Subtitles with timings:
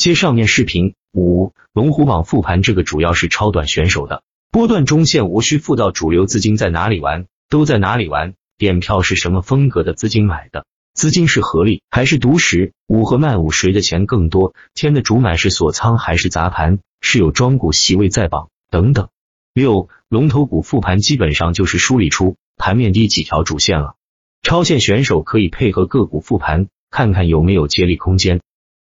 [0.00, 8.32] 接上面视频五，龙虎榜复盘这个主要是超短选手的波段中线，无需复到主流资金在哪里玩，都在哪里玩。
[8.56, 10.64] 点票是什么风格的资金买的？
[10.94, 12.72] 资金是合力还是独食？
[12.86, 14.54] 五和卖五谁的钱更多？
[14.72, 16.78] 天的主买是锁仓还是砸盘？
[17.02, 19.10] 是有庄股席位在榜等等。
[19.52, 23.96] 六龙头股复盘基本上就是梳理出盘面低几条主线了，
[24.42, 28.40] 超线选手可以配合个股复盘，看看有没有接力空间。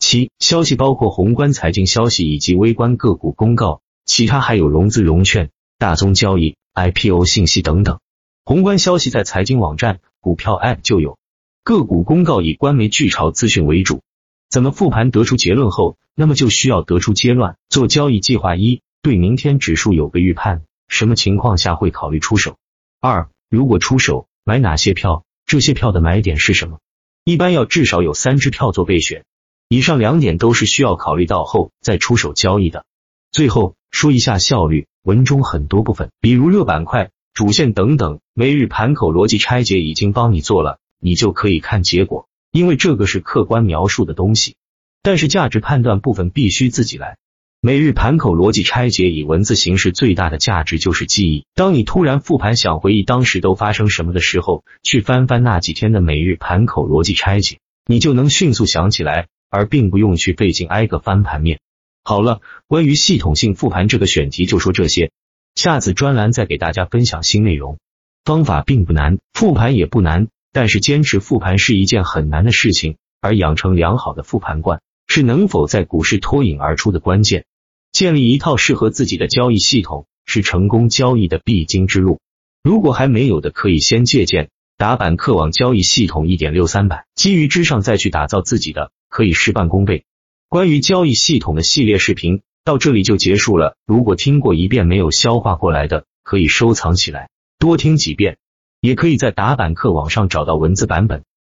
[0.00, 8.00] 七消息包括宏观财经消息以及微观个股公告，其他还有融资融券、大宗交易、IPO 信息等等。
[8.46, 11.18] 宏观消息在财经网站、股票 App 就有，
[11.62, 14.00] 个股公告以官媒巨潮资讯为主。
[14.48, 22.56] 怎么复盘得出结论后，那么就需要得出阶段，做交易计划一，对明天指数有个预判，什么情况下会考虑出手？
[23.00, 25.24] 二，如果出手，买哪些票？
[25.44, 26.78] 这些票的买点是什么？
[27.22, 29.24] 一般要至少有三只票做备选。
[29.72, 32.84] 以上两点都是需要考虑到后再出手交易的。
[33.30, 44.56] 最后说一下效率，文中很多部分，比如热板块、主线等等，每日盘口逻辑拆解已经帮你做了，你就可以看结果，因为这个是客观描述的东西。
[45.04, 47.16] 但是价值判断部分必须自己来。
[47.60, 51.46] 每日盘口逻辑拆解以文字形式最大的价值就是记忆。
[51.54, 59.28] 当你突然复盘想回忆当时都发生什么的时候，去翻翻那几天的每日盘口逻辑拆解，你就能迅速想起来。
[59.50, 61.60] 而并不用去费劲挨个翻盘面。
[62.02, 65.10] 好了，关于系统性复盘这个选题就说这些，
[65.54, 67.78] 下次专栏再给大家分享新内容。
[68.24, 72.96] 方法并不难，复盘也不难，但是坚持复盘是一件很难的事情。
[73.22, 77.44] 而养成良好的复盘惯，是能否在股市脱颖而出的关键。
[77.92, 82.18] 建立一套适合自己的交易系统，是成功交易的必经之路。
[82.62, 88.90] 如果还没有的，可以先借鉴打板客网交易系统一点六三版，基于之上再去打造自己的。
[89.10, 90.04] 可以事半功倍。
[90.48, 93.76] 关于交易系统的系列视频到这里就结束了。
[93.84, 98.38] 如果听过一遍没有消化过来的，可以收藏起来，多听几遍。
[98.80, 101.22] 也可以在打板课网上找到文字版本。